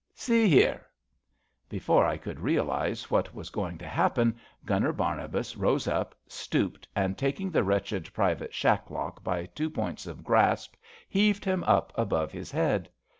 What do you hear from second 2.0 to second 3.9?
I could realise what was going to